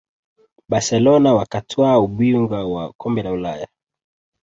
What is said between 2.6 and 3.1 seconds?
wa